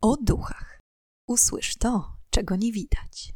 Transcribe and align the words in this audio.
o 0.00 0.16
duchach. 0.16 0.80
Usłysz 1.26 1.76
to, 1.76 2.16
czego 2.30 2.56
nie 2.56 2.72
widać. 2.72 3.32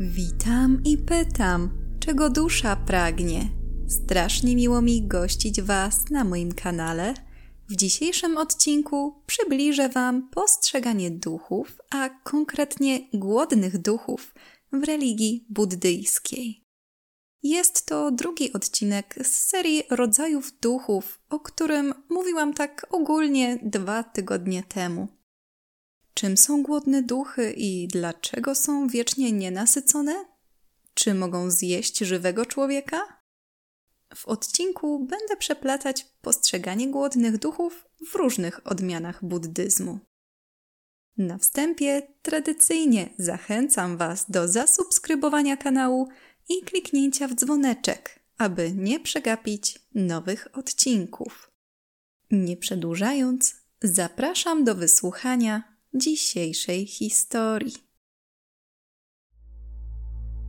Witam 0.00 0.82
i 0.84 0.98
pytam, 0.98 1.70
czego 2.00 2.30
dusza 2.30 2.76
pragnie. 2.76 3.50
Strasznie 3.88 4.56
miło 4.56 4.82
mi 4.82 5.06
gościć 5.06 5.62
Was 5.62 6.10
na 6.10 6.24
moim 6.24 6.52
kanale. 6.52 7.14
W 7.68 7.76
dzisiejszym 7.76 8.38
odcinku 8.38 9.22
przybliżę 9.26 9.88
Wam 9.88 10.28
postrzeganie 10.30 11.10
duchów, 11.10 11.80
a 11.90 12.08
konkretnie 12.08 13.00
głodnych 13.12 13.78
duchów 13.78 14.34
w 14.72 14.84
religii 14.84 15.46
buddyjskiej. 15.50 16.63
Jest 17.44 17.86
to 17.86 18.10
drugi 18.10 18.52
odcinek 18.52 19.14
z 19.22 19.30
serii 19.30 19.82
rodzajów 19.90 20.58
duchów, 20.60 21.20
o 21.30 21.40
którym 21.40 21.94
mówiłam 22.08 22.54
tak 22.54 22.86
ogólnie 22.90 23.58
dwa 23.62 24.02
tygodnie 24.02 24.62
temu. 24.62 25.08
Czym 26.14 26.36
są 26.36 26.62
głodne 26.62 27.02
duchy 27.02 27.52
i 27.56 27.88
dlaczego 27.88 28.54
są 28.54 28.88
wiecznie 28.88 29.32
nienasycone? 29.32 30.24
Czy 30.94 31.14
mogą 31.14 31.50
zjeść 31.50 31.98
żywego 31.98 32.46
człowieka? 32.46 33.22
W 34.14 34.28
odcinku 34.28 34.98
będę 34.98 35.36
przeplatać 35.36 36.06
postrzeganie 36.22 36.88
głodnych 36.88 37.38
duchów 37.38 37.84
w 38.10 38.14
różnych 38.14 38.66
odmianach 38.66 39.24
buddyzmu. 39.24 39.98
Na 41.16 41.38
wstępie 41.38 42.02
tradycyjnie 42.22 43.08
zachęcam 43.18 43.96
Was 43.96 44.30
do 44.30 44.48
zasubskrybowania 44.48 45.56
kanału 45.56 46.08
i 46.48 46.62
kliknięcia 46.62 47.28
w 47.28 47.34
dzwoneczek, 47.34 48.20
aby 48.38 48.72
nie 48.72 49.00
przegapić 49.00 49.78
nowych 49.94 50.48
odcinków. 50.52 51.50
Nie 52.30 52.56
przedłużając, 52.56 53.56
zapraszam 53.82 54.64
do 54.64 54.74
wysłuchania 54.74 55.62
dzisiejszej 55.94 56.86
historii. 56.86 57.74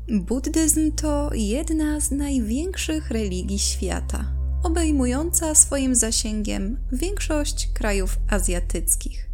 Buddyzm 0.10 0.92
to 0.92 1.30
jedna 1.34 2.00
z 2.00 2.12
największych 2.12 3.12
religii 3.12 3.60
świata, 3.60 4.26
obejmująca 4.64 5.56
swoim 5.56 5.96
zasięgiem 5.96 6.78
większość 6.92 7.70
krajów 7.74 8.18
azjatyckich. 8.30 9.30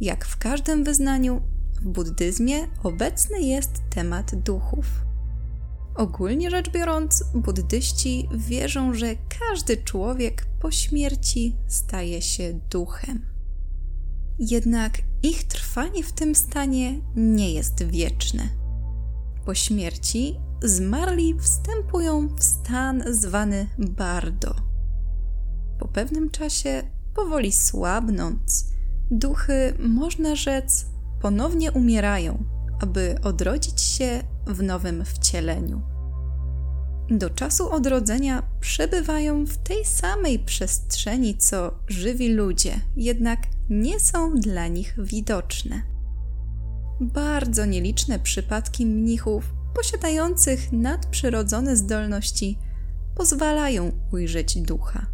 Jak 0.00 0.24
w 0.24 0.38
każdym 0.38 0.84
wyznaniu, 0.84 1.42
w 1.82 1.88
buddyzmie 1.88 2.66
obecny 2.82 3.40
jest 3.40 3.72
temat 3.94 4.34
duchów. 4.34 4.86
Ogólnie 5.94 6.50
rzecz 6.50 6.70
biorąc, 6.70 7.24
buddyści 7.34 8.28
wierzą, 8.34 8.94
że 8.94 9.06
każdy 9.40 9.76
człowiek 9.76 10.46
po 10.60 10.70
śmierci 10.70 11.56
staje 11.66 12.22
się 12.22 12.60
duchem. 12.70 13.26
Jednak 14.38 14.98
ich 15.22 15.44
trwanie 15.44 16.02
w 16.02 16.12
tym 16.12 16.34
stanie 16.34 17.00
nie 17.16 17.52
jest 17.52 17.84
wieczne. 17.84 18.48
Po 19.44 19.54
śmierci 19.54 20.36
zmarli 20.62 21.34
wstępują 21.40 22.28
w 22.28 22.42
stan 22.42 23.04
zwany 23.10 23.66
bardo. 23.78 24.54
Po 25.78 25.88
pewnym 25.88 26.30
czasie, 26.30 26.82
powoli 27.14 27.52
słabnąc, 27.52 28.70
duchy, 29.10 29.74
można 29.78 30.36
rzec, 30.36 30.86
ponownie 31.20 31.72
umierają, 31.72 32.44
aby 32.80 33.16
odrodzić 33.22 33.80
się 33.80 34.22
w 34.46 34.62
nowym 34.62 35.04
wcieleniu. 35.04 35.82
Do 37.10 37.30
czasu 37.30 37.70
odrodzenia 37.70 38.42
przebywają 38.60 39.46
w 39.46 39.56
tej 39.56 39.84
samej 39.84 40.38
przestrzeni 40.38 41.38
co 41.38 41.74
żywi 41.88 42.34
ludzie, 42.34 42.80
jednak 42.96 43.40
nie 43.70 44.00
są 44.00 44.34
dla 44.34 44.68
nich 44.68 44.94
widoczne. 44.98 45.82
Bardzo 47.00 47.64
nieliczne 47.64 48.18
przypadki 48.18 48.86
mnichów 48.86 49.54
posiadających 49.74 50.72
nadprzyrodzone 50.72 51.76
zdolności 51.76 52.58
pozwalają 53.16 53.92
ujrzeć 54.12 54.58
ducha. 54.58 55.13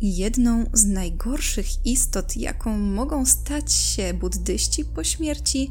Jedną 0.00 0.64
z 0.72 0.84
najgorszych 0.84 1.86
istot, 1.86 2.36
jaką 2.36 2.78
mogą 2.78 3.26
stać 3.26 3.72
się 3.72 4.14
buddyści 4.14 4.84
po 4.84 5.04
śmierci, 5.04 5.70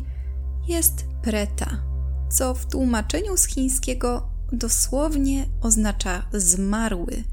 jest 0.67 1.05
preta, 1.21 1.83
co 2.29 2.53
w 2.53 2.65
tłumaczeniu 2.65 3.37
z 3.37 3.45
chińskiego 3.45 4.29
dosłownie 4.51 5.45
oznacza 5.61 6.25
zmarły 6.33 7.23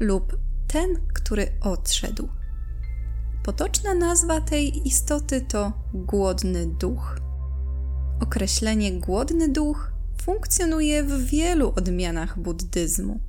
lub 0.00 0.38
ten, 0.66 0.88
który 1.14 1.48
odszedł. 1.60 2.28
Potoczna 3.44 3.94
nazwa 3.94 4.40
tej 4.40 4.88
istoty 4.88 5.40
to 5.40 5.72
głodny 5.94 6.66
duch. 6.66 7.20
Określenie 8.20 8.92
głodny 8.92 9.48
duch 9.48 9.92
funkcjonuje 10.22 11.02
w 11.02 11.24
wielu 11.24 11.72
odmianach 11.76 12.38
buddyzmu. 12.38 13.20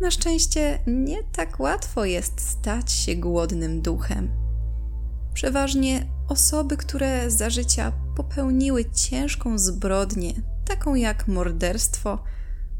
Na 0.00 0.10
szczęście 0.10 0.78
nie 0.86 1.22
tak 1.22 1.60
łatwo 1.60 2.04
jest 2.04 2.40
stać 2.40 2.92
się 2.92 3.16
głodnym 3.16 3.82
duchem. 3.82 4.30
Przeważnie 5.34 6.06
osoby, 6.28 6.76
które 6.76 7.30
za 7.30 7.50
życia 7.50 7.92
popełniły 8.16 8.84
ciężką 8.90 9.58
zbrodnię, 9.58 10.34
taką 10.68 10.94
jak 10.94 11.28
morderstwo, 11.28 12.24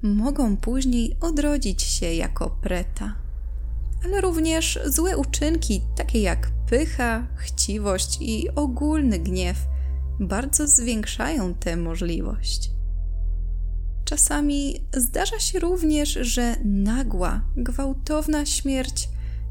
mogą 0.03 0.57
później 0.57 1.17
odrodzić 1.21 1.83
się 1.83 2.15
jako 2.15 2.51
preta. 2.51 3.15
Ale 4.05 4.21
również 4.21 4.79
złe 4.87 5.17
uczynki, 5.17 5.83
takie 5.97 6.23
jak 6.23 6.51
pycha, 6.71 7.27
chciwość 7.37 8.19
i 8.21 8.51
ogólny 8.55 9.19
gniew, 9.19 9.57
bardzo 10.21 10.69
zwiększają 10.69 11.55
tę 11.55 11.77
możliwość. 11.77 12.72
Czasami 14.05 14.87
zdarza 14.97 15.39
się 15.39 15.59
również, 15.59 16.09
że 16.09 16.57
nagła, 16.65 17.41
gwałtowna 17.57 18.47
śmierć 18.47 19.09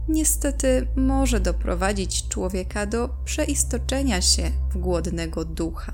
niestety 0.10 0.88
może 0.96 1.40
doprowadzić 1.40 2.28
człowieka 2.28 2.86
do 2.86 3.10
przeistoczenia 3.26 4.22
się 4.22 4.52
w 4.72 4.78
głodnego 4.78 5.46
ducha. 5.46 5.94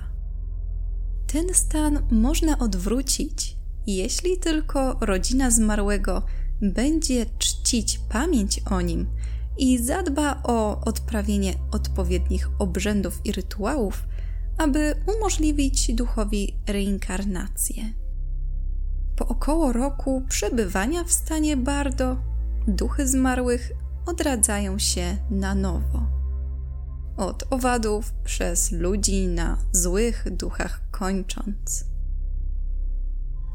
Ten 1.27 1.53
stan 1.53 1.99
można 2.11 2.59
odwrócić, 2.59 3.55
jeśli 3.87 4.37
tylko 4.37 4.97
rodzina 5.01 5.51
zmarłego 5.51 6.25
będzie 6.61 7.25
czcić 7.37 7.99
pamięć 8.09 8.61
o 8.69 8.81
nim 8.81 9.07
i 9.57 9.77
zadba 9.77 10.41
o 10.43 10.81
odprawienie 10.85 11.53
odpowiednich 11.71 12.49
obrzędów 12.59 13.21
i 13.25 13.31
rytuałów, 13.31 14.03
aby 14.57 14.95
umożliwić 15.17 15.93
duchowi 15.93 16.55
reinkarnację. 16.67 17.93
Po 19.17 19.27
około 19.27 19.73
roku 19.73 20.23
przebywania 20.29 21.03
w 21.03 21.11
stanie 21.11 21.57
bardo, 21.57 22.17
duchy 22.67 23.07
zmarłych 23.07 23.71
odradzają 24.05 24.79
się 24.79 25.17
na 25.29 25.55
nowo. 25.55 26.07
Od 27.17 27.43
owadów 27.49 28.13
przez 28.23 28.71
ludzi 28.71 29.27
na 29.27 29.57
złych 29.71 30.27
duchach 30.31 30.81
kończąc. 30.91 31.85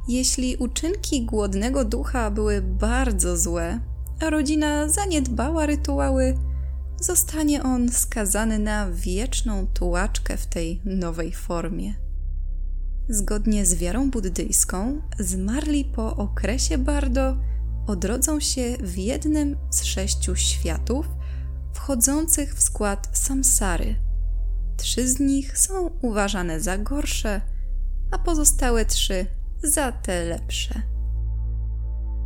Jeśli 0.08 0.56
uczynki 0.56 1.26
głodnego 1.26 1.84
ducha 1.84 2.30
były 2.30 2.62
bardzo 2.62 3.36
złe, 3.36 3.80
a 4.20 4.30
rodzina 4.30 4.88
zaniedbała 4.88 5.66
rytuały, 5.66 6.38
zostanie 7.00 7.62
on 7.62 7.88
skazany 7.88 8.58
na 8.58 8.90
wieczną 8.90 9.66
tułaczkę 9.74 10.36
w 10.36 10.46
tej 10.46 10.80
nowej 10.84 11.32
formie. 11.32 11.94
Zgodnie 13.08 13.66
z 13.66 13.74
wiarą 13.74 14.10
buddyjską, 14.10 15.02
zmarli 15.18 15.84
po 15.84 16.16
okresie 16.16 16.78
bardo 16.78 17.36
odrodzą 17.86 18.40
się 18.40 18.76
w 18.80 18.98
jednym 18.98 19.56
z 19.70 19.84
sześciu 19.84 20.36
światów 20.36 21.08
wchodzących 21.74 22.54
w 22.54 22.62
skład 22.62 23.08
samsary. 23.12 23.94
Trzy 24.76 25.08
z 25.08 25.20
nich 25.20 25.58
są 25.58 25.90
uważane 26.02 26.60
za 26.60 26.78
gorsze, 26.78 27.40
a 28.10 28.18
pozostałe 28.18 28.84
trzy 28.84 29.26
za 29.62 29.92
te 29.92 30.24
lepsze. 30.24 30.82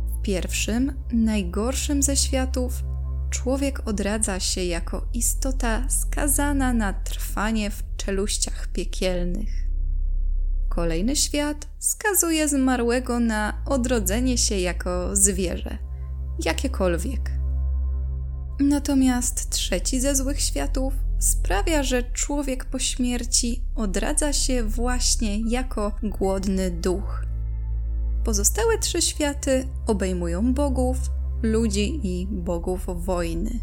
W 0.07 0.21
pierwszym, 0.21 0.93
najgorszym 1.11 2.03
ze 2.03 2.17
światów, 2.17 2.83
człowiek 3.29 3.87
odradza 3.87 4.39
się 4.39 4.63
jako 4.63 5.07
istota 5.13 5.89
skazana 5.89 6.73
na 6.73 6.93
trwanie 6.93 7.69
w 7.69 7.83
czeluściach 7.97 8.67
piekielnych. 8.67 9.66
Kolejny 10.77 11.15
świat 11.15 11.67
skazuje 11.79 12.47
zmarłego 12.47 13.19
na 13.19 13.53
odrodzenie 13.65 14.37
się 14.37 14.59
jako 14.59 15.15
zwierzę, 15.15 15.77
jakiekolwiek. 16.45 17.31
Natomiast 18.59 19.49
trzeci 19.49 19.99
ze 19.99 20.15
złych 20.15 20.41
światów 20.41 20.93
sprawia, 21.19 21.83
że 21.83 22.03
człowiek 22.03 22.65
po 22.65 22.79
śmierci 22.79 23.63
odradza 23.75 24.33
się 24.33 24.63
właśnie 24.63 25.49
jako 25.49 25.91
głodny 26.03 26.71
duch. 26.71 27.25
pozostałe 28.23 28.77
trzy 28.77 29.01
światy 29.01 29.67
obejmują 29.87 30.53
bogów, 30.53 30.97
ludzi 31.43 31.99
i 32.03 32.27
bogów 32.27 33.05
wojny. 33.05 33.59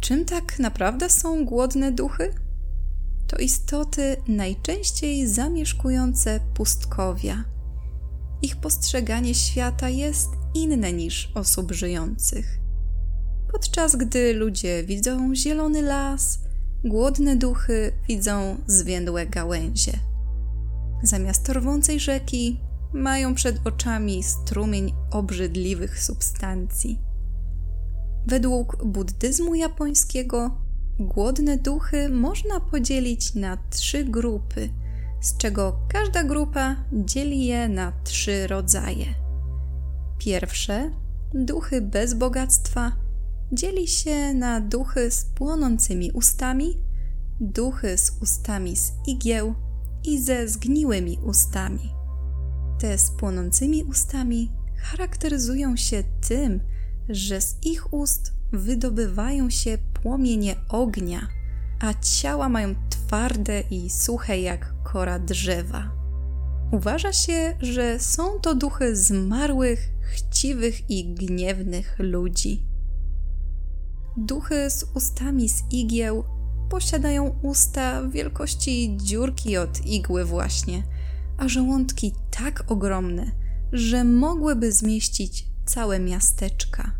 Czym 0.00 0.24
tak 0.24 0.58
naprawdę 0.58 1.10
są 1.10 1.44
głodne 1.44 1.92
duchy? 1.92 2.34
To 3.32 3.38
istoty 3.38 4.16
najczęściej 4.28 5.28
zamieszkujące 5.28 6.40
pustkowia. 6.54 7.44
Ich 8.42 8.56
postrzeganie 8.56 9.34
świata 9.34 9.88
jest 9.88 10.28
inne 10.54 10.92
niż 10.92 11.32
osób 11.34 11.72
żyjących. 11.72 12.58
Podczas 13.52 13.96
gdy 13.96 14.34
ludzie 14.34 14.84
widzą 14.84 15.34
zielony 15.34 15.82
las, 15.82 16.38
głodne 16.84 17.36
duchy 17.36 17.92
widzą 18.08 18.56
zwiędłe 18.66 19.26
gałęzie. 19.26 19.92
Zamiast 21.02 21.48
rwącej 21.48 22.00
rzeki 22.00 22.60
mają 22.92 23.34
przed 23.34 23.66
oczami 23.66 24.22
strumień 24.22 24.92
obrzydliwych 25.10 26.02
substancji. 26.02 26.98
Według 28.26 28.84
buddyzmu 28.84 29.54
japońskiego 29.54 30.61
głodne 31.06 31.58
duchy 31.58 32.08
można 32.08 32.60
podzielić 32.60 33.34
na 33.34 33.58
trzy 33.70 34.04
grupy, 34.04 34.70
z 35.20 35.36
czego 35.36 35.78
każda 35.88 36.24
grupa 36.24 36.76
dzieli 36.92 37.46
je 37.46 37.68
na 37.68 37.92
trzy 38.04 38.46
rodzaje. 38.46 39.06
Pierwsze, 40.18 40.90
duchy 41.34 41.80
bez 41.80 42.14
bogactwa, 42.14 42.92
dzieli 43.52 43.88
się 43.88 44.34
na 44.34 44.60
duchy 44.60 45.10
z 45.10 45.24
płonącymi 45.24 46.12
ustami, 46.12 46.76
duchy 47.40 47.98
z 47.98 48.10
ustami 48.20 48.76
z 48.76 48.92
igieł 49.06 49.54
i 50.04 50.20
ze 50.20 50.48
zgniłymi 50.48 51.18
ustami. 51.24 51.92
Te 52.80 52.98
z 52.98 53.10
płonącymi 53.10 53.84
ustami 53.84 54.52
charakteryzują 54.76 55.76
się 55.76 56.04
tym, 56.28 56.60
że 57.08 57.40
z 57.40 57.56
ich 57.62 57.94
ust 57.94 58.32
wydobywają 58.52 59.50
się 59.50 59.78
płomienie 60.02 60.56
ognia, 60.68 61.28
a 61.80 61.94
ciała 61.94 62.48
mają 62.48 62.74
twarde 62.90 63.60
i 63.70 63.90
suche 63.90 64.40
jak 64.40 64.74
kora 64.82 65.18
drzewa. 65.18 65.90
Uważa 66.72 67.12
się, 67.12 67.56
że 67.60 68.00
są 68.00 68.40
to 68.40 68.54
duchy 68.54 68.96
zmarłych, 68.96 69.90
chciwych 70.00 70.90
i 70.90 71.14
gniewnych 71.14 71.96
ludzi. 71.98 72.66
Duchy 74.16 74.70
z 74.70 74.84
ustami 74.94 75.48
z 75.48 75.62
igieł 75.70 76.24
posiadają 76.70 77.38
usta 77.42 78.08
wielkości 78.08 78.96
dziurki 78.96 79.56
od 79.56 79.86
igły 79.86 80.24
właśnie, 80.24 80.82
a 81.38 81.48
żołądki 81.48 82.14
tak 82.30 82.64
ogromne, 82.68 83.32
że 83.72 84.04
mogłyby 84.04 84.72
zmieścić 84.72 85.46
całe 85.66 86.00
miasteczka. 86.00 86.92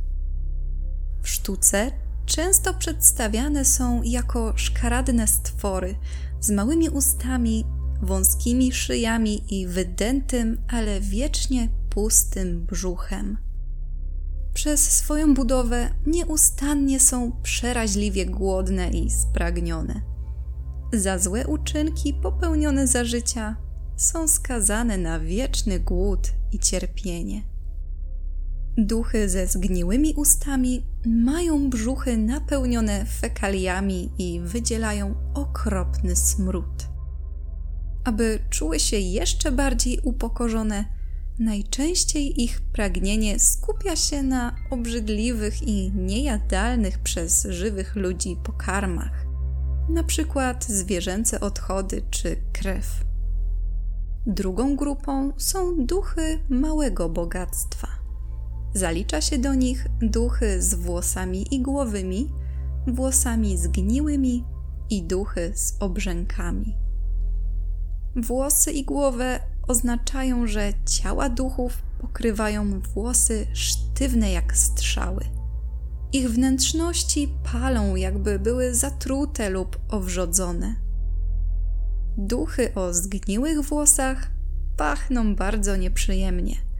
W 1.22 1.28
sztuce 1.28 1.92
często 2.26 2.74
przedstawiane 2.74 3.64
są 3.64 4.02
jako 4.02 4.52
szkaradne 4.56 5.26
stwory 5.26 5.94
z 6.40 6.50
małymi 6.50 6.88
ustami, 6.88 7.64
wąskimi 8.02 8.72
szyjami 8.72 9.60
i 9.60 9.66
wydętym, 9.66 10.62
ale 10.68 11.00
wiecznie 11.00 11.68
pustym 11.90 12.66
brzuchem. 12.66 13.38
Przez 14.54 14.90
swoją 14.90 15.34
budowę 15.34 15.90
nieustannie 16.06 17.00
są 17.00 17.32
przeraźliwie 17.42 18.26
głodne 18.26 18.90
i 18.90 19.10
spragnione. 19.10 20.02
Za 20.92 21.18
złe 21.18 21.46
uczynki 21.46 22.14
popełnione 22.14 22.86
za 22.86 23.04
życia 23.04 23.56
są 23.96 24.28
skazane 24.28 24.98
na 24.98 25.20
wieczny 25.20 25.80
głód 25.80 26.32
i 26.52 26.58
cierpienie. 26.58 27.51
Duchy 28.78 29.28
ze 29.28 29.46
zgniłymi 29.46 30.14
ustami 30.14 30.86
mają 31.06 31.70
brzuchy 31.70 32.16
napełnione 32.16 33.04
fekaliami 33.04 34.10
i 34.18 34.40
wydzielają 34.40 35.14
okropny 35.34 36.16
smród. 36.16 36.88
Aby 38.04 38.38
czuły 38.50 38.80
się 38.80 38.96
jeszcze 38.96 39.52
bardziej 39.52 40.00
upokorzone, 40.04 40.84
najczęściej 41.38 42.42
ich 42.42 42.60
pragnienie 42.60 43.38
skupia 43.38 43.96
się 43.96 44.22
na 44.22 44.56
obrzydliwych 44.70 45.62
i 45.62 45.92
niejadalnych 45.94 46.98
przez 46.98 47.46
żywych 47.50 47.96
ludzi 47.96 48.36
pokarmach, 48.44 49.26
na 49.88 50.04
przykład 50.04 50.64
zwierzęce 50.64 51.40
odchody 51.40 52.02
czy 52.10 52.36
krew. 52.52 53.04
Drugą 54.26 54.76
grupą 54.76 55.32
są 55.36 55.86
duchy 55.86 56.38
małego 56.48 57.08
bogactwa. 57.08 58.01
Zalicza 58.74 59.20
się 59.20 59.38
do 59.38 59.54
nich 59.54 59.86
duchy 60.00 60.62
z 60.62 60.74
włosami 60.74 61.54
igłowymi, 61.54 62.28
włosami 62.86 63.58
zgniłymi 63.58 64.44
i 64.90 65.02
duchy 65.02 65.52
z 65.54 65.76
obrzękami. 65.80 66.76
Włosy 68.16 68.72
igłowe 68.72 69.40
oznaczają, 69.68 70.46
że 70.46 70.72
ciała 70.86 71.28
duchów 71.28 71.82
pokrywają 72.00 72.80
włosy 72.80 73.46
sztywne 73.52 74.32
jak 74.32 74.56
strzały. 74.56 75.24
Ich 76.12 76.30
wnętrzności 76.30 77.28
palą, 77.52 77.96
jakby 77.96 78.38
były 78.38 78.74
zatrute 78.74 79.50
lub 79.50 79.78
owrzodzone. 79.88 80.74
Duchy 82.16 82.74
o 82.74 82.94
zgniłych 82.94 83.60
włosach 83.60 84.30
pachną 84.76 85.36
bardzo 85.36 85.76
nieprzyjemnie. 85.76 86.71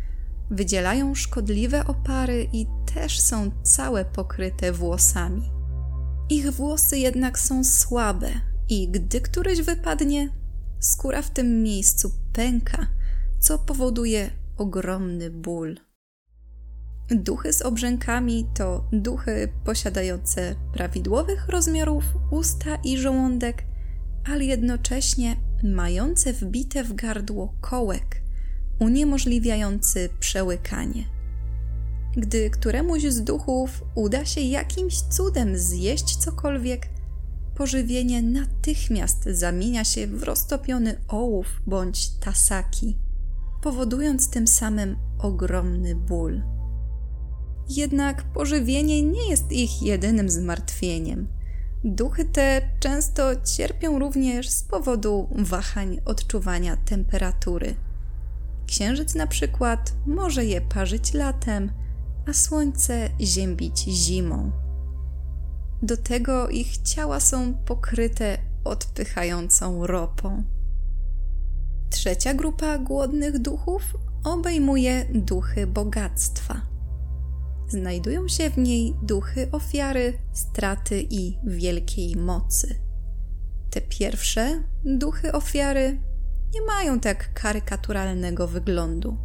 Wydzielają 0.53 1.15
szkodliwe 1.15 1.87
opary 1.87 2.49
i 2.53 2.67
też 2.95 3.21
są 3.21 3.51
całe 3.63 4.05
pokryte 4.05 4.73
włosami. 4.73 5.51
Ich 6.31 6.51
włosy 6.51 6.99
jednak 6.99 7.39
są 7.39 7.65
słabe 7.65 8.31
i 8.69 8.89
gdy 8.89 9.21
któryś 9.21 9.61
wypadnie, 9.61 10.29
skóra 10.81 11.23
w 11.23 11.31
tym 11.31 11.63
miejscu 11.63 12.11
pęka, 12.33 12.87
co 13.41 13.59
powoduje 13.59 14.31
ogromny 14.57 15.31
ból. 15.31 15.77
Duchy 17.11 17.53
z 17.53 17.63
obrzękami 17.63 18.47
to 18.55 18.89
duchy 18.93 19.53
posiadające 19.65 20.55
prawidłowych 20.73 21.49
rozmiarów 21.49 22.05
usta 22.31 22.77
i 22.85 22.99
żołądek, 22.99 23.65
ale 24.33 24.45
jednocześnie 24.45 25.37
mające 25.63 26.33
wbite 26.33 26.85
w 26.85 26.95
gardło 26.95 27.55
kołek, 27.61 28.12
uniemożliwiający 28.79 30.09
przełykanie. 30.21 31.05
Gdy 32.17 32.51
któremuś 32.51 33.03
z 33.03 33.23
duchów 33.25 33.85
uda 33.95 34.25
się 34.25 34.41
jakimś 34.41 35.01
cudem 35.01 35.59
zjeść 35.59 36.17
cokolwiek, 36.17 36.89
pożywienie 37.55 38.23
natychmiast 38.23 39.25
zamienia 39.25 39.85
się 39.85 40.07
w 40.07 40.23
roztopiony 40.23 41.01
ołów 41.09 41.47
bądź 41.67 42.09
tasaki, 42.09 42.99
powodując 43.63 44.31
tym 44.31 44.47
samym 44.47 44.97
ogromny 45.19 45.95
ból. 45.95 46.43
Jednak 47.69 48.23
pożywienie 48.23 49.03
nie 49.03 49.31
jest 49.31 49.53
ich 49.53 49.83
jedynym 49.83 50.31
zmartwieniem. 50.31 51.29
Duchy 51.85 52.25
te 52.25 52.63
często 52.81 53.23
cierpią 53.45 53.99
również 53.99 54.51
z 54.51 54.63
powodu 54.63 55.29
wahań 55.39 56.01
odczuwania 56.05 56.77
temperatury. 56.77 57.75
Księżyc 58.73 59.15
na 59.15 59.27
przykład 59.27 59.95
może 60.07 60.45
je 60.45 60.61
parzyć 60.61 61.15
latem, 61.15 61.73
a 62.29 62.33
słońce 62.33 63.09
ziębić 63.21 63.79
zimą. 63.79 64.51
Do 65.83 65.97
tego 65.97 66.49
ich 66.49 66.79
ciała 66.79 67.21
są 67.21 67.55
pokryte 67.55 68.39
odpychającą 68.65 69.87
ropą. 69.87 70.45
Trzecia 71.91 72.35
grupa 72.35 72.79
głodnych 72.79 73.39
duchów 73.39 73.83
obejmuje 74.25 75.05
duchy 75.15 75.67
bogactwa. 75.67 76.61
Znajdują 77.69 78.29
się 78.29 78.51
w 78.51 78.59
niej 78.59 78.97
duchy 79.03 79.49
ofiary, 79.51 80.19
straty 80.33 81.07
i 81.11 81.39
wielkiej 81.45 82.17
mocy. 82.17 82.81
Te 83.71 83.81
pierwsze, 83.81 84.63
duchy 84.85 85.33
ofiary, 85.33 86.12
nie 86.55 86.63
mają 86.63 87.01
tak 87.01 87.35
karykaturalnego 87.35 88.49
wyglądu. 88.49 89.17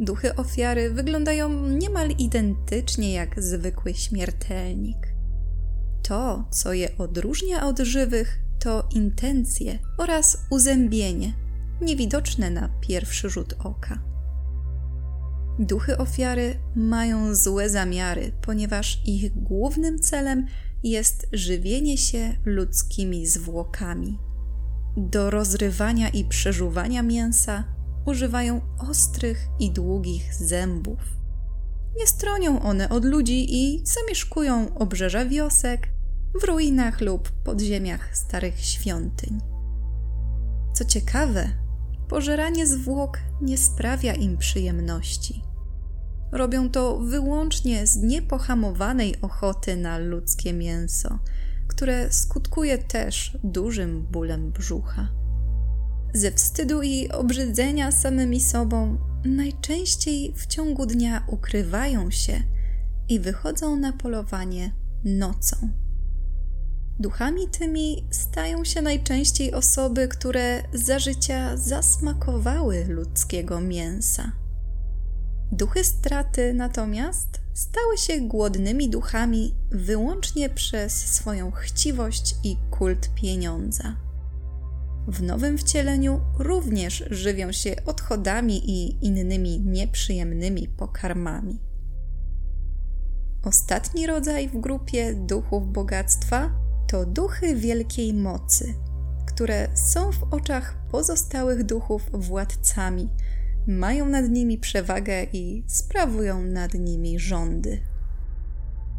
Duchy 0.00 0.36
ofiary 0.36 0.90
wyglądają 0.90 1.66
niemal 1.68 2.10
identycznie 2.10 3.12
jak 3.12 3.42
zwykły 3.42 3.94
śmiertelnik. 3.94 5.14
To, 6.02 6.44
co 6.50 6.72
je 6.72 6.98
odróżnia 6.98 7.66
od 7.66 7.78
żywych, 7.78 8.38
to 8.58 8.88
intencje 8.94 9.78
oraz 9.98 10.46
uzębienie, 10.50 11.32
niewidoczne 11.80 12.50
na 12.50 12.68
pierwszy 12.80 13.30
rzut 13.30 13.54
oka. 13.64 14.02
Duchy 15.58 15.98
ofiary 15.98 16.58
mają 16.76 17.34
złe 17.34 17.70
zamiary, 17.70 18.32
ponieważ 18.42 19.02
ich 19.06 19.42
głównym 19.42 19.98
celem 19.98 20.46
jest 20.82 21.26
żywienie 21.32 21.98
się 21.98 22.34
ludzkimi 22.44 23.26
zwłokami. 23.26 24.18
Do 24.96 25.30
rozrywania 25.30 26.08
i 26.08 26.24
przeżuwania 26.24 27.02
mięsa 27.02 27.64
używają 28.06 28.60
ostrych 28.78 29.46
i 29.58 29.70
długich 29.70 30.34
zębów. 30.34 30.98
Nie 31.98 32.06
stronią 32.06 32.62
one 32.62 32.88
od 32.88 33.04
ludzi 33.04 33.46
i 33.56 33.82
zamieszkują 33.86 34.74
obrzeża 34.74 35.24
wiosek, 35.24 35.88
w 36.40 36.44
ruinach 36.44 37.00
lub 37.00 37.30
podziemiach 37.30 38.16
starych 38.16 38.60
świątyń. 38.60 39.40
Co 40.74 40.84
ciekawe, 40.84 41.48
pożeranie 42.08 42.66
zwłok 42.66 43.18
nie 43.40 43.58
sprawia 43.58 44.14
im 44.14 44.38
przyjemności. 44.38 45.42
Robią 46.32 46.70
to 46.70 46.98
wyłącznie 46.98 47.86
z 47.86 47.96
niepohamowanej 47.96 49.20
ochoty 49.20 49.76
na 49.76 49.98
ludzkie 49.98 50.52
mięso, 50.52 51.18
które 51.72 52.12
skutkuje 52.12 52.78
też 52.78 53.38
dużym 53.44 54.06
bólem 54.10 54.50
brzucha. 54.50 55.08
Ze 56.14 56.32
wstydu 56.32 56.82
i 56.82 57.08
obrzydzenia 57.08 57.92
samymi 57.92 58.40
sobą 58.40 58.98
najczęściej 59.24 60.34
w 60.36 60.46
ciągu 60.46 60.86
dnia 60.86 61.24
ukrywają 61.26 62.10
się 62.10 62.42
i 63.08 63.20
wychodzą 63.20 63.76
na 63.76 63.92
polowanie 63.92 64.72
nocą. 65.04 65.56
Duchami 67.00 67.48
tymi 67.48 68.04
stają 68.10 68.64
się 68.64 68.82
najczęściej 68.82 69.54
osoby, 69.54 70.08
które 70.08 70.62
za 70.74 70.98
życia 70.98 71.56
zasmakowały 71.56 72.84
ludzkiego 72.88 73.60
mięsa. 73.60 74.32
Duchy 75.52 75.84
straty 75.84 76.54
natomiast 76.54 77.40
stały 77.54 77.98
się 77.98 78.20
głodnymi 78.20 78.90
duchami 78.90 79.54
wyłącznie 79.70 80.50
przez 80.50 80.92
swoją 80.92 81.50
chciwość 81.50 82.36
i 82.44 82.56
kult 82.70 83.10
pieniądza. 83.14 83.96
W 85.08 85.22
nowym 85.22 85.58
wcieleniu 85.58 86.20
również 86.38 87.04
żywią 87.10 87.52
się 87.52 87.76
odchodami 87.86 88.70
i 88.70 89.06
innymi 89.06 89.60
nieprzyjemnymi 89.60 90.68
pokarmami. 90.68 91.60
Ostatni 93.44 94.06
rodzaj 94.06 94.48
w 94.48 94.60
grupie 94.60 95.14
duchów 95.14 95.72
bogactwa 95.72 96.50
to 96.88 97.06
duchy 97.06 97.56
wielkiej 97.56 98.14
mocy, 98.14 98.74
które 99.26 99.68
są 99.76 100.12
w 100.12 100.22
oczach 100.34 100.76
pozostałych 100.90 101.64
duchów 101.64 102.02
władcami, 102.12 103.08
mają 103.66 104.08
nad 104.08 104.30
nimi 104.30 104.58
przewagę 104.58 105.24
i 105.32 105.64
sprawują 105.66 106.42
nad 106.42 106.74
nimi 106.74 107.18
rządy. 107.18 107.80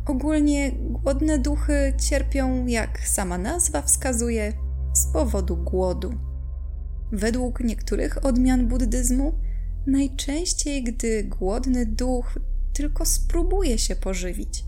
Ogólnie 0.05 0.71
głodne 0.71 1.39
duchy 1.39 1.93
cierpią, 2.09 2.67
jak 2.67 2.99
sama 2.99 3.37
nazwa 3.37 3.81
wskazuje, 3.81 4.53
z 4.93 5.13
powodu 5.13 5.57
głodu. 5.57 6.13
Według 7.11 7.59
niektórych 7.59 8.25
odmian 8.25 8.67
buddyzmu, 8.67 9.33
najczęściej 9.87 10.83
gdy 10.83 11.23
głodny 11.23 11.85
duch 11.85 12.39
tylko 12.73 13.05
spróbuje 13.05 13.77
się 13.77 13.95
pożywić, 13.95 14.63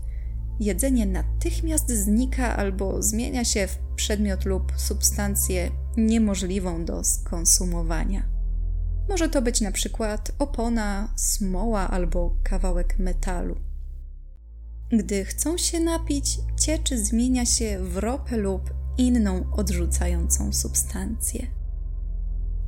jedzenie 0.60 1.06
natychmiast 1.06 1.90
znika 1.90 2.56
albo 2.56 3.02
zmienia 3.02 3.44
się 3.44 3.66
w 3.66 3.78
przedmiot 3.96 4.44
lub 4.44 4.72
substancję 4.76 5.70
niemożliwą 5.96 6.84
do 6.84 7.04
skonsumowania. 7.04 8.35
Może 9.08 9.28
to 9.28 9.42
być 9.42 9.60
na 9.60 9.72
przykład 9.72 10.32
opona, 10.38 11.12
smoła 11.16 11.90
albo 11.90 12.36
kawałek 12.42 12.98
metalu. 12.98 13.56
Gdy 14.90 15.24
chcą 15.24 15.58
się 15.58 15.80
napić, 15.80 16.38
cieczy 16.60 17.04
zmienia 17.04 17.46
się 17.46 17.78
w 17.80 17.96
ropę 17.96 18.36
lub 18.36 18.74
inną 18.98 19.52
odrzucającą 19.52 20.52
substancję. 20.52 21.46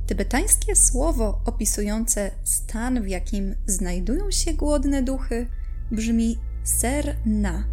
Tybetańskie 0.07 0.75
słowo 0.75 1.41
opisujące 1.45 2.31
stan, 2.43 3.03
w 3.03 3.07
jakim 3.07 3.55
znajdują 3.65 4.31
się 4.31 4.53
głodne 4.53 5.03
duchy, 5.03 5.47
brzmi 5.91 6.37
ser 6.63 7.15
na, 7.25 7.67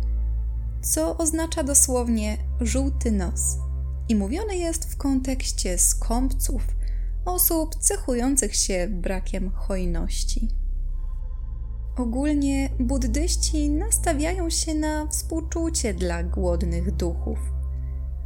co 0.83 1.19
oznacza 1.19 1.63
dosłownie 1.63 2.39
żółty 2.61 3.13
nos 3.13 3.57
i 4.09 4.15
mówione 4.15 4.57
jest 4.57 4.93
w 4.93 4.97
kontekście 4.97 5.79
skąpców, 5.79 6.75
osób 7.26 7.75
cechujących 7.75 8.54
się 8.54 8.88
brakiem 8.90 9.50
hojności. 9.50 10.49
Ogólnie 11.97 12.71
buddyści 12.80 13.71
nastawiają 13.71 14.50
się 14.50 14.75
na 14.75 15.06
współczucie 15.06 15.95
dla 15.95 16.23
głodnych 16.23 16.97
duchów. 16.97 17.38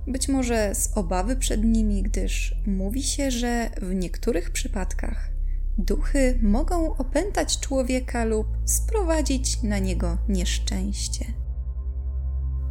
Być 0.07 0.29
może 0.29 0.75
z 0.75 0.97
obawy 0.97 1.37
przed 1.37 1.65
nimi, 1.65 2.03
gdyż 2.03 2.55
mówi 2.67 3.03
się, 3.03 3.31
że 3.31 3.71
w 3.83 3.95
niektórych 3.95 4.51
przypadkach 4.51 5.31
duchy 5.79 6.39
mogą 6.43 6.97
opętać 6.97 7.61
człowieka 7.61 8.25
lub 8.25 8.47
sprowadzić 8.65 9.63
na 9.63 9.79
niego 9.79 10.19
nieszczęście. 10.29 11.25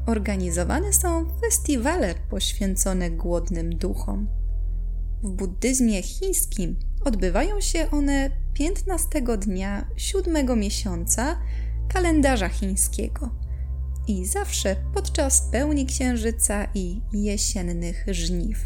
Organizowane 0.07 0.93
są 0.93 1.39
festiwale 1.41 2.15
poświęcone 2.29 3.11
głodnym 3.11 3.77
duchom. 3.77 4.38
W 5.23 5.29
buddyzmie 5.29 6.03
chińskim 6.03 6.75
odbywają 7.05 7.61
się 7.61 7.91
one 7.91 8.31
15 8.53 9.21
dnia 9.37 9.87
siódmego 9.97 10.55
miesiąca 10.55 11.39
kalendarza 11.93 12.49
chińskiego 12.49 13.29
i 14.07 14.25
zawsze 14.25 14.75
podczas 14.93 15.41
pełni 15.51 15.85
księżyca 15.85 16.67
i 16.73 17.01
jesiennych 17.13 18.05
żniw. 18.11 18.57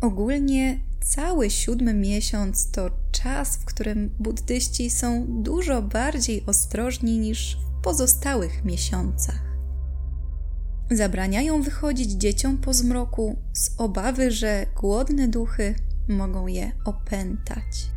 Ogólnie 0.00 0.80
cały 1.04 1.50
siódmy 1.50 1.94
miesiąc 1.94 2.70
to 2.70 2.90
czas, 3.12 3.56
w 3.56 3.64
którym 3.64 4.10
buddyści 4.18 4.90
są 4.90 5.26
dużo 5.28 5.82
bardziej 5.82 6.46
ostrożni 6.46 7.18
niż 7.18 7.56
w 7.56 7.82
pozostałych 7.84 8.64
miesiącach. 8.64 9.45
Zabraniają 10.90 11.62
wychodzić 11.62 12.10
dzieciom 12.10 12.58
po 12.58 12.74
zmroku 12.74 13.36
z 13.52 13.70
obawy, 13.78 14.30
że 14.30 14.66
głodne 14.80 15.28
duchy 15.28 15.74
mogą 16.08 16.46
je 16.46 16.72
opętać. 16.84 17.90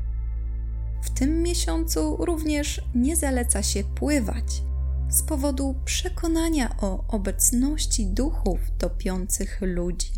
W 1.02 1.10
tym 1.10 1.44
miesiącu 1.44 2.26
również 2.26 2.82
nie 2.96 3.16
zaleca 3.16 3.64
się 3.64 3.84
pływać 3.84 4.62
z 5.10 5.24
powodu 5.24 5.76
przekonania 5.86 6.76
o 6.82 7.08
obecności 7.08 8.08
duchów 8.08 8.60
topiących 8.78 9.58
ludzi. 9.62 10.12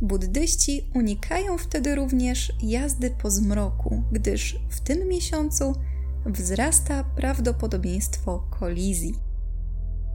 Buddyści 0.00 0.90
unikają 0.94 1.58
wtedy 1.58 1.94
również 1.94 2.52
jazdy 2.62 3.10
po 3.10 3.30
zmroku, 3.30 4.02
gdyż 4.12 4.60
w 4.68 4.80
tym 4.80 5.08
miesiącu 5.08 5.74
wzrasta 6.26 7.04
prawdopodobieństwo 7.04 8.46
kolizji. 8.60 9.31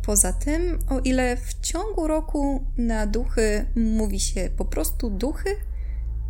Poza 0.07 0.33
tym, 0.33 0.79
o 0.89 0.99
ile 0.99 1.37
w 1.37 1.53
ciągu 1.61 2.07
roku 2.07 2.65
na 2.77 3.07
duchy 3.07 3.65
mówi 3.75 4.19
się 4.19 4.49
po 4.57 4.65
prostu 4.65 5.09
duchy, 5.09 5.49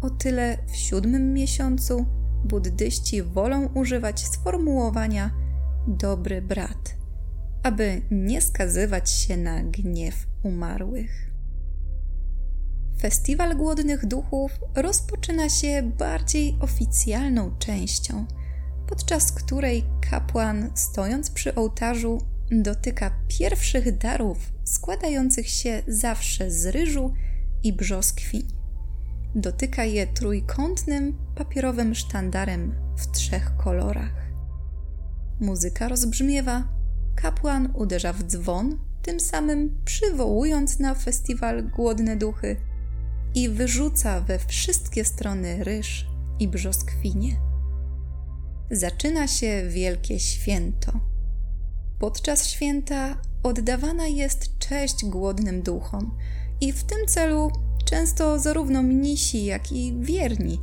o 0.01 0.09
tyle 0.09 0.57
w 0.67 0.75
siódmym 0.75 1.33
miesiącu 1.33 2.05
buddyści 2.45 3.23
wolą 3.23 3.69
używać 3.73 4.25
sformułowania 4.27 5.31
dobry 5.87 6.41
brat, 6.41 6.95
aby 7.63 8.01
nie 8.11 8.41
skazywać 8.41 9.11
się 9.11 9.37
na 9.37 9.63
gniew 9.63 10.27
umarłych. 10.43 11.31
Festiwal 13.01 13.57
Głodnych 13.57 14.05
Duchów 14.05 14.51
rozpoczyna 14.75 15.49
się 15.49 15.91
bardziej 15.97 16.57
oficjalną 16.61 17.57
częścią, 17.59 18.25
podczas 18.87 19.31
której 19.31 19.83
kapłan, 20.09 20.71
stojąc 20.75 21.31
przy 21.31 21.55
ołtarzu, 21.55 22.36
dotyka 22.51 23.11
pierwszych 23.27 23.97
darów 23.97 24.37
składających 24.63 25.49
się 25.49 25.81
zawsze 25.87 26.51
z 26.51 26.65
ryżu 26.65 27.13
i 27.63 27.73
brzoskwini. 27.73 28.57
Dotyka 29.35 29.83
je 29.83 30.07
trójkątnym 30.07 31.17
papierowym 31.35 31.95
sztandarem 31.95 32.75
w 32.97 33.11
trzech 33.11 33.57
kolorach. 33.57 34.27
Muzyka 35.39 35.87
rozbrzmiewa, 35.87 36.67
kapłan 37.15 37.73
uderza 37.75 38.13
w 38.13 38.23
dzwon, 38.23 38.77
tym 39.01 39.19
samym 39.19 39.81
przywołując 39.85 40.79
na 40.79 40.95
festiwal 40.95 41.69
głodne 41.69 42.15
duchy 42.15 42.55
i 43.35 43.49
wyrzuca 43.49 44.21
we 44.21 44.39
wszystkie 44.39 45.05
strony 45.05 45.63
ryż 45.63 46.07
i 46.39 46.47
brzoskwinie. 46.47 47.39
Zaczyna 48.71 49.27
się 49.27 49.63
wielkie 49.69 50.19
święto 50.19 51.16
Podczas 51.99 52.47
święta 52.47 53.21
oddawana 53.43 54.07
jest 54.07 54.57
cześć 54.59 55.05
głodnym 55.05 55.61
duchom 55.61 56.17
i 56.61 56.73
w 56.73 56.83
tym 56.83 57.07
celu 57.07 57.51
często 57.85 58.39
zarówno 58.39 58.83
mnisi, 58.83 59.45
jak 59.45 59.71
i 59.71 59.97
wierni 59.99 60.59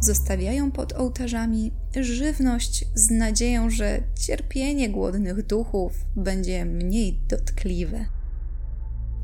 zostawiają 0.00 0.70
pod 0.70 0.92
ołtarzami 0.92 1.72
żywność 2.00 2.84
z 2.94 3.10
nadzieją, 3.10 3.70
że 3.70 4.00
cierpienie 4.20 4.88
głodnych 4.88 5.46
duchów 5.46 5.92
będzie 6.16 6.64
mniej 6.64 7.20
dotkliwe. 7.28 8.04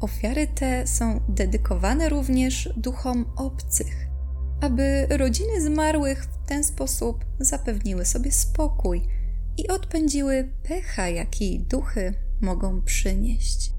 Ofiary 0.00 0.47
te 0.47 0.87
są 0.87 1.21
dedykowane 1.29 2.09
również 2.09 2.69
duchom 2.76 3.25
obcych, 3.37 4.07
aby 4.61 5.07
rodziny 5.11 5.61
zmarłych 5.61 6.25
w 6.25 6.49
ten 6.49 6.64
sposób 6.64 7.25
zapewniły 7.40 8.05
sobie 8.05 8.33
spokój 8.33 9.02
i 9.57 9.69
odpędziły 9.69 10.52
pecha, 10.62 11.09
jaki 11.09 11.61
duchy 11.61 12.14
mogą 12.40 12.83
przynieść. 12.83 13.73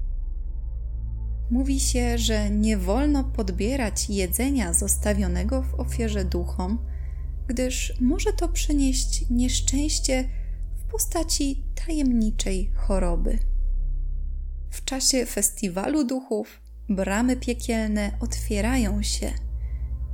Mówi 1.50 1.80
się, 1.80 2.18
że 2.18 2.50
nie 2.50 2.76
wolno 2.76 3.24
podbierać 3.24 4.10
jedzenia 4.10 4.72
zostawionego 4.72 5.62
w 5.62 5.80
ofierze 5.80 6.24
duchom, 6.24 6.78
gdyż 7.46 8.00
może 8.00 8.32
to 8.32 8.48
przynieść 8.48 9.30
nieszczęście 9.30 10.28
w 10.74 10.90
postaci 10.90 11.64
tajemniczej 11.86 12.70
choroby. 12.74 13.38
W 14.70 14.84
czasie 14.84 15.26
festiwalu 15.26 16.04
duchów 16.04 16.60
bramy 16.88 17.36
piekielne 17.36 18.10
otwierają 18.20 19.02
się, 19.02 19.30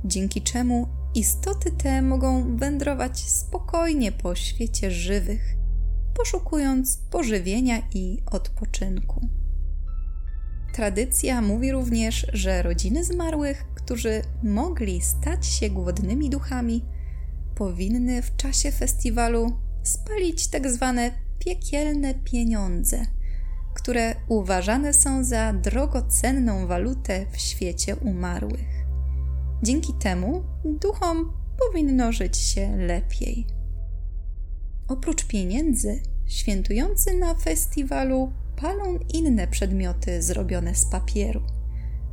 dzięki 0.05 0.41
czemu 0.41 0.87
istoty 1.15 1.71
te 1.71 2.01
mogą 2.01 2.57
wędrować 2.57 3.19
spokojnie 3.19 4.11
po 4.11 4.35
świecie 4.35 4.91
żywych, 4.91 5.55
poszukując 6.17 6.97
pożywienia 7.11 7.81
i 7.93 8.17
odpoczynku. 8.31 9.27
Tradycja 10.73 11.41
mówi 11.41 11.71
również, 11.71 12.27
że 12.33 12.63
rodziny 12.63 13.03
zmarłych, 13.03 13.65
którzy 13.75 14.21
mogli 14.43 15.01
stać 15.01 15.45
się 15.45 15.69
głodnymi 15.69 16.29
duchami, 16.29 16.85
powinny 17.55 18.21
w 18.21 18.35
czasie 18.35 18.71
festiwalu 18.71 19.51
spalić 19.83 20.47
tak 20.47 20.71
zwane 20.71 21.11
piekielne 21.39 22.13
pieniądze, 22.13 23.05
które 23.73 24.15
uważane 24.27 24.93
są 24.93 25.23
za 25.23 25.53
drogocenną 25.53 26.67
walutę 26.67 27.25
w 27.31 27.37
świecie 27.37 27.95
umarłych. 27.95 28.78
Dzięki 29.63 29.93
temu 29.93 30.43
duchom 30.65 31.33
powinno 31.59 32.11
żyć 32.11 32.37
się 32.37 32.77
lepiej. 32.77 33.47
Oprócz 34.87 35.25
pieniędzy, 35.25 36.01
świętujący 36.25 37.13
na 37.13 37.35
festiwalu 37.35 38.31
palą 38.61 38.99
inne 39.13 39.47
przedmioty 39.47 40.21
zrobione 40.21 40.75
z 40.75 40.85
papieru. 40.85 41.41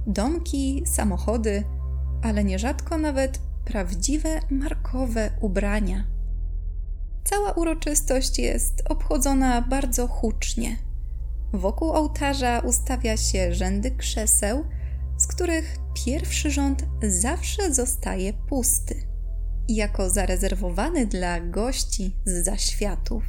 Domki, 0.07 0.83
samochody, 0.87 1.65
ale 2.23 2.45
nierzadko 2.45 2.99
nawet 2.99 3.41
prawdziwe 3.65 4.41
markowe 4.51 5.31
ubrania. 5.41 6.05
Cała 7.25 7.53
uroczystość 7.53 8.39
jest 8.39 8.83
obchodzona 8.89 9.63
bardzo 9.63 10.09
hucznie. 10.09 10.77
Wokół 11.53 11.91
ołtarza 11.91 12.59
ustawia 12.61 13.17
się 13.17 13.55
rzędy 13.55 13.91
krzeseł, 13.91 14.65
z 15.17 15.27
których 15.27 15.77
pierwszy 16.07 16.51
rząd 16.51 16.85
zawsze 17.03 17.75
zostaje 17.75 18.33
pusty, 18.33 18.95
jako 19.69 20.11
zarezerwowany 20.11 21.07
dla 21.07 21.41
gości 21.41 22.17
z 22.25 22.45
zaświatów. 22.45 23.25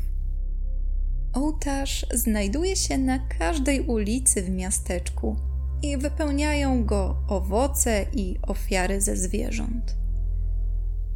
Ołtarz 1.33 2.05
znajduje 2.13 2.75
się 2.75 2.97
na 2.97 3.19
każdej 3.19 3.81
ulicy 3.81 4.41
w 4.41 4.49
miasteczku 4.49 5.35
i 5.81 5.97
wypełniają 5.97 6.85
go 6.85 7.23
owoce 7.27 8.05
i 8.13 8.39
ofiary 8.41 9.01
ze 9.01 9.15
zwierząt. 9.15 9.97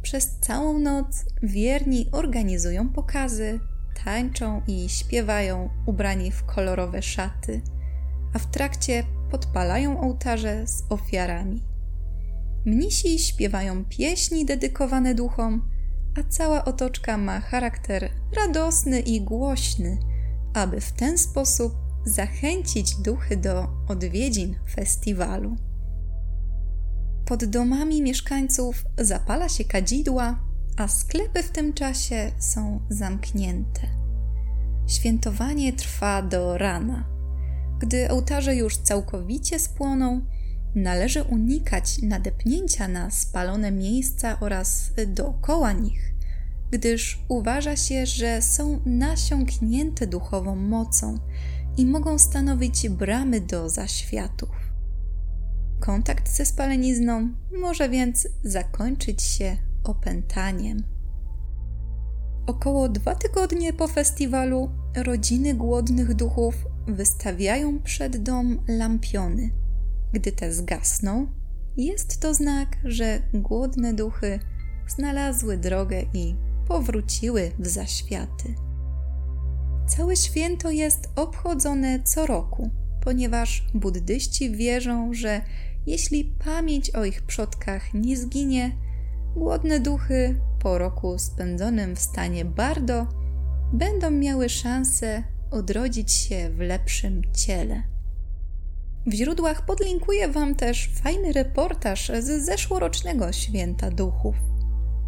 Przez 0.02 0.36
całą 0.40 0.78
noc 0.78 1.24
wierni 1.42 2.08
organizują 2.12 2.88
pokazy, 2.88 3.60
tańczą 4.04 4.62
i 4.66 4.88
śpiewają 4.88 5.70
ubrani 5.86 6.30
w 6.30 6.44
kolorowe 6.44 7.02
szaty, 7.02 7.62
a 8.34 8.38
w 8.38 8.50
trakcie 8.50 9.04
podpalają 9.32 10.00
ołtarze 10.00 10.66
z 10.66 10.84
ofiarami. 10.88 11.62
Mnisi 12.64 13.18
śpiewają 13.18 13.84
pieśni 13.84 14.46
dedykowane 14.46 15.14
duchom, 15.14 15.68
a 16.20 16.22
cała 16.28 16.64
otoczka 16.64 17.18
ma 17.18 17.40
charakter 17.40 18.10
radosny 18.36 19.00
i 19.00 19.20
głośny, 19.20 19.98
aby 20.54 20.80
w 20.80 20.92
ten 20.92 21.18
sposób 21.18 21.72
zachęcić 22.04 22.94
duchy 22.96 23.36
do 23.36 23.68
odwiedzin 23.88 24.56
festiwalu. 24.74 25.56
Pod 27.24 27.44
domami 27.44 28.02
mieszkańców 28.02 28.84
zapala 28.98 29.48
się 29.48 29.64
kadzidła, 29.64 30.38
a 30.76 30.88
sklepy 30.88 31.42
w 31.42 31.50
tym 31.50 31.72
czasie 31.72 32.32
są 32.38 32.80
zamknięte. 32.88 33.80
Świętowanie 34.86 35.72
trwa 35.72 36.22
do 36.22 36.58
rana. 36.58 37.21
Gdy 37.82 38.10
ołtarze 38.10 38.54
już 38.54 38.76
całkowicie 38.76 39.58
spłoną, 39.58 40.20
należy 40.74 41.22
unikać 41.22 42.02
nadepnięcia 42.02 42.88
na 42.88 43.10
spalone 43.10 43.72
miejsca 43.72 44.40
oraz 44.40 44.92
dookoła 45.06 45.72
nich, 45.72 46.14
gdyż 46.70 47.24
uważa 47.28 47.76
się, 47.76 48.06
że 48.06 48.42
są 48.42 48.80
nasiąknięte 48.86 50.06
duchową 50.06 50.56
mocą 50.56 51.18
i 51.76 51.86
mogą 51.86 52.18
stanowić 52.18 52.88
bramy 52.88 53.40
do 53.40 53.68
zaświatów. 53.68 54.50
Kontakt 55.80 56.28
ze 56.28 56.44
spalenizną 56.46 57.28
może 57.60 57.88
więc 57.88 58.28
zakończyć 58.44 59.22
się 59.22 59.56
opętaniem. 59.84 60.82
Około 62.46 62.88
dwa 62.88 63.14
tygodnie 63.14 63.72
po 63.72 63.88
festiwalu 63.88 64.70
rodziny 64.96 65.54
głodnych 65.54 66.14
duchów 66.14 66.54
wystawiają 66.86 67.82
przed 67.82 68.22
dom 68.22 68.58
lampiony. 68.68 69.50
Gdy 70.12 70.32
te 70.32 70.52
zgasną, 70.52 71.26
jest 71.76 72.20
to 72.20 72.34
znak, 72.34 72.76
że 72.84 73.22
głodne 73.34 73.94
duchy 73.94 74.38
znalazły 74.88 75.56
drogę 75.58 76.02
i 76.14 76.34
powróciły 76.68 77.50
w 77.58 77.66
zaświaty. 77.66 78.54
Całe 79.86 80.16
święto 80.16 80.70
jest 80.70 81.10
obchodzone 81.16 82.02
co 82.02 82.26
roku, 82.26 82.70
ponieważ 83.04 83.66
buddyści 83.74 84.50
wierzą, 84.50 85.14
że 85.14 85.40
jeśli 85.86 86.24
pamięć 86.24 86.90
o 86.90 87.04
ich 87.04 87.22
przodkach 87.22 87.94
nie 87.94 88.16
zginie, 88.16 88.76
głodne 89.34 89.80
duchy 89.80 90.40
po 90.58 90.78
roku 90.78 91.18
spędzonym 91.18 91.96
w 91.96 92.00
stanie 92.00 92.44
bardo 92.44 93.06
będą 93.72 94.10
miały 94.10 94.48
szansę 94.48 95.22
odrodzić 95.52 96.12
się 96.12 96.50
w 96.50 96.58
lepszym 96.58 97.22
ciele. 97.34 97.82
W 99.06 99.12
źródłach 99.12 99.66
podlinkuję 99.66 100.28
Wam 100.28 100.54
też 100.54 100.90
fajny 101.02 101.32
reportaż 101.32 102.12
z 102.20 102.44
zeszłorocznego 102.44 103.32
Święta 103.32 103.90
Duchów. 103.90 104.36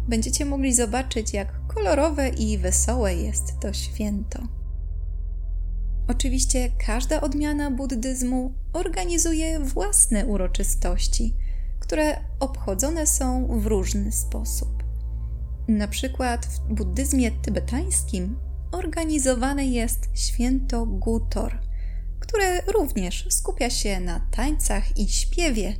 Będziecie 0.07 0.45
mogli 0.45 0.73
zobaczyć, 0.73 1.33
jak 1.33 1.67
kolorowe 1.67 2.29
i 2.29 2.57
wesołe 2.57 3.15
jest 3.15 3.59
to 3.61 3.73
święto. 3.73 4.39
Oczywiście 6.07 6.71
każda 6.85 7.21
odmiana 7.21 7.71
buddyzmu 7.71 8.53
organizuje 8.73 9.59
własne 9.59 10.25
uroczystości, 10.25 11.35
które 11.79 12.19
obchodzone 12.39 13.07
są 13.07 13.47
w 13.59 13.65
różny 13.65 14.11
sposób. 14.11 14.83
Na 15.67 15.87
przykład 15.87 16.45
w 16.45 16.73
buddyzmie 16.73 17.31
tybetańskim 17.31 18.35
organizowane 18.71 19.65
jest 19.65 20.09
święto 20.13 20.85
Gutor, 20.85 21.59
które 22.19 22.61
również 22.61 23.25
skupia 23.29 23.69
się 23.69 23.99
na 23.99 24.19
tańcach 24.31 24.97
i 24.97 25.07
śpiewie, 25.07 25.73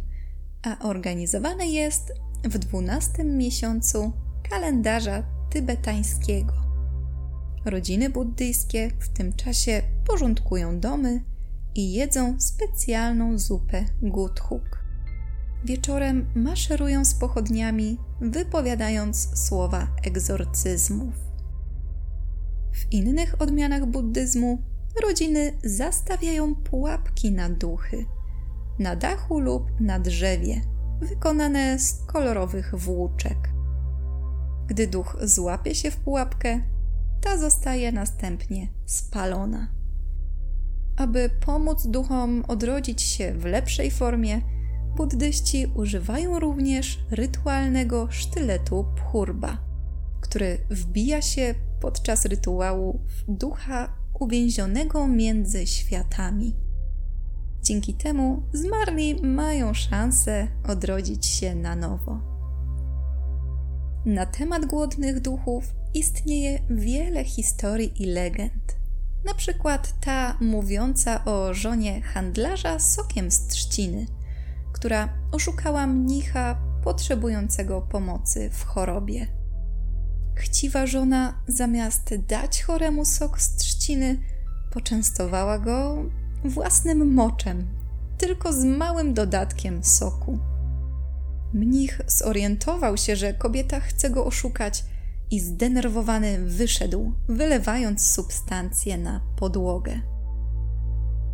a 0.64 0.80
organizowane 0.80 1.68
jest 1.68 2.14
w 2.44 2.58
dwunastym 2.58 3.38
miesiącu 3.38 4.14
kalendarza 4.50 5.24
tybetańskiego. 5.50 6.54
Rodziny 7.66 8.10
buddyjskie 8.10 8.92
w 9.00 9.10
tym 9.10 9.34
czasie 9.34 9.82
porządkują 10.08 10.80
domy 10.80 11.24
i 11.76 11.94
jedzą 11.94 12.36
specjalną 12.40 13.38
zupę 13.38 13.86
guthuk. 14.02 14.86
Wieczorem 15.64 16.26
maszerują 16.36 17.06
z 17.06 17.14
pochodniami, 17.14 17.98
wypowiadając 18.22 19.48
słowa 19.48 19.88
egzorcyzmów. 20.04 21.14
W 22.76 22.92
innych 22.92 23.42
odmianach 23.42 23.86
buddyzmu 23.86 24.64
rodziny 25.04 25.52
zastawiają 25.64 26.56
pułapki 26.56 27.32
na 27.32 27.50
duchy 27.50 28.06
na 28.80 28.96
dachu 28.96 29.40
lub 29.40 29.72
na 29.80 30.00
drzewie, 30.00 30.62
wykonane 31.02 31.80
z 31.80 32.06
kolorowych 32.06 32.76
włóczek. 32.76 33.50
Gdy 34.68 34.88
duch 34.88 35.18
złapie 35.22 35.76
się 35.76 35.92
w 35.92 35.98
pułapkę, 35.98 36.62
ta 37.22 37.38
zostaje 37.38 37.92
następnie 37.92 38.68
spalona. 38.86 39.68
Aby 40.98 41.30
pomóc 41.46 41.88
duchom 41.88 42.44
odrodzić 42.48 43.02
się 43.02 43.34
w 43.34 43.46
lepszej 43.46 43.92
formie, 43.92 44.42
buddyści 44.96 45.72
używają 45.76 46.40
również 46.40 47.06
rytualnego 47.12 48.08
sztyletu 48.12 48.86
pchurba, 48.96 49.58
który 50.22 50.58
wbija 50.70 51.22
się 51.22 51.56
podczas 51.86 52.26
rytuału 52.26 53.00
ducha 53.28 53.90
uwięzionego 54.20 55.08
między 55.08 55.68
światami. 55.68 56.56
Dzięki 57.62 57.94
temu 57.94 58.44
zmarli 58.54 59.22
mają 59.22 59.74
szansę 59.74 60.48
odrodzić 60.68 61.26
się 61.26 61.56
na 61.56 61.76
nowo. 61.76 62.20
Na 64.06 64.26
temat 64.26 64.66
głodnych 64.66 65.22
duchów 65.22 65.76
istnieje 65.94 66.60
wiele 66.70 67.24
historii 67.24 68.04
i 68.04 68.06
legend. 68.06 68.78
Na 69.26 69.34
przykład 69.34 69.94
ta 70.00 70.38
mówiąca 70.42 71.26
o 71.26 71.54
żonie 71.54 72.02
handlarza 72.02 72.80
sokiem 72.80 73.32
z 73.32 73.48
trzciny, 73.48 74.06
która 74.74 75.10
oszukała 75.32 75.88
mnicha 75.88 76.58
potrzebującego 76.84 77.82
pomocy 77.82 78.50
w 78.50 78.64
chorobie. 78.64 79.45
Chciwa 80.36 80.88
żona 80.88 81.34
zamiast 81.48 82.16
dać 82.28 82.64
choremu 82.64 83.06
sok 83.06 83.42
z 83.42 83.56
trzciny, 83.56 84.18
poczęstowała 84.72 85.60
go 85.60 86.06
własnym 86.44 87.14
moczem, 87.14 87.68
tylko 88.18 88.54
z 88.54 88.66
małym 88.66 89.14
dodatkiem 89.14 89.84
soku. 89.84 90.40
Mnich 91.54 92.02
zorientował 92.08 92.98
się, 92.98 93.16
że 93.16 93.34
kobieta 93.34 93.80
chce 93.80 94.10
go 94.10 94.26
oszukać 94.26 94.84
i 95.32 95.40
zdenerwowany 95.40 96.46
wyszedł, 96.46 97.14
wylewając 97.28 98.12
substancję 98.12 98.98
na 98.98 99.22
podłogę. 99.36 100.02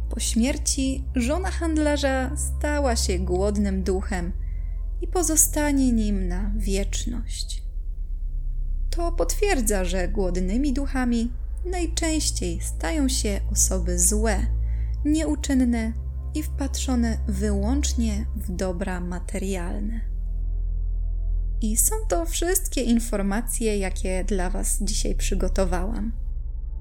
Po 0.09 0.19
śmierci 0.19 1.05
żona 1.15 1.51
handlarza 1.51 2.31
stała 2.37 2.95
się 2.95 3.19
głodnym 3.19 3.83
duchem 3.83 4.31
i 5.01 5.07
pozostanie 5.07 5.91
nim 5.91 6.27
na 6.27 6.51
wieczność. 6.57 7.63
To 8.95 9.11
potwierdza, 9.11 9.85
że 9.85 10.07
głodnymi 10.07 10.73
duchami 10.73 11.31
najczęściej 11.65 12.59
stają 12.61 13.09
się 13.09 13.41
osoby 13.51 13.99
złe, 13.99 14.47
nieuczynne 15.05 15.93
i 16.33 16.43
wpatrzone 16.43 17.17
wyłącznie 17.27 18.25
w 18.35 18.55
dobra 18.55 18.99
materialne. 18.99 20.01
I 21.61 21.77
są 21.77 21.95
to 22.09 22.25
wszystkie 22.25 22.81
informacje, 22.81 23.77
jakie 23.77 24.23
dla 24.23 24.49
Was 24.49 24.77
dzisiaj 24.81 25.15
przygotowałam. 25.15 26.11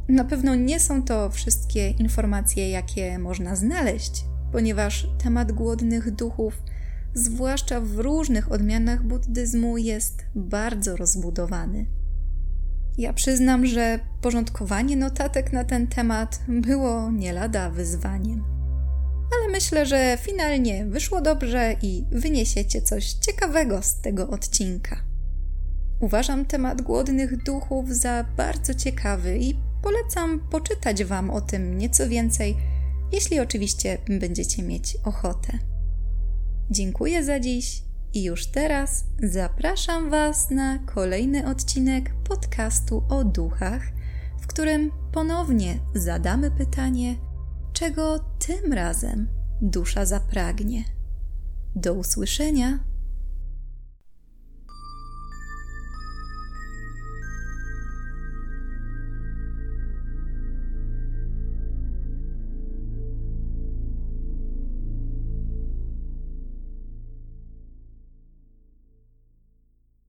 Na 0.09 0.25
pewno 0.25 0.55
nie 0.55 0.81
są 0.81 1.03
to 1.03 1.31
wszystkie 1.31 1.91
informacje, 1.91 2.71
jakie 2.71 3.19
można 3.19 3.57
znaleźć, 3.57 4.25
ponieważ 4.53 5.09
temat 5.23 5.53
głodnych 5.53 6.11
duchów, 6.11 6.63
zwłaszcza 7.15 7.81
w 7.81 7.99
różnych 7.99 8.53
odmianach 8.53 9.03
buddyzmu, 9.03 9.79
jest 9.79 10.25
bardzo 10.35 10.97
rozbudowany. 10.97 12.00
Ja 12.99 13.13
przyznam, 13.13 13.67
że 13.67 13.99
porządkowanie 14.21 14.97
notatek 14.97 15.53
na 15.53 15.65
ten 15.65 15.87
temat 15.87 16.41
było 16.49 17.11
nie 17.11 17.33
lada 17.33 17.71
wyzwaniem. 17.71 18.45
Ale 19.39 19.53
myślę, 19.53 19.87
że 19.87 20.19
finalnie 20.21 20.85
wyszło 20.87 21.21
dobrze 21.21 21.77
i 21.83 22.05
wyniesiecie 22.13 22.83
coś 22.83 23.13
ciekawego 23.13 23.83
z 23.83 24.01
tego 24.01 24.29
odcinka. 24.29 24.97
Uważam 26.01 26.45
temat 26.45 26.83
głodnych 26.83 27.43
duchów 27.43 27.97
za 27.97 28.25
bardzo 28.37 28.75
ciekawy 28.75 29.39
i 29.39 29.55
polecam 29.83 30.41
poczytać 30.51 31.05
Wam 31.05 31.31
o 31.31 31.41
tym 31.41 31.79
nieco 31.79 32.09
więcej, 32.09 32.57
jeśli 33.13 33.41
oczywiście 33.41 33.99
będziecie 34.21 34.63
mieć 34.63 34.97
ochotę. 35.05 35.59
Dziękuję 36.71 37.25
za 37.25 37.41
dziś 37.41 37.83
i 38.15 38.23
już 38.25 38.47
teraz 38.47 39.05
zapraszam 39.23 40.11
Was 40.11 40.51
na 40.51 40.79
kolejny 40.79 41.47
odcinek 41.47 42.15
podcastu 42.29 43.03
o 43.09 43.25
duchach, 43.25 43.83
w 44.41 44.47
którym 44.47 44.91
ponownie 45.13 45.79
zadamy 45.95 46.51
pytanie, 46.51 47.17
czego 47.73 48.19
tym 48.19 48.73
razem 48.73 49.29
dusza 49.63 50.07
zapragnie. 50.07 50.85
Do 51.77 51.95
usłyszenia 51.95 52.79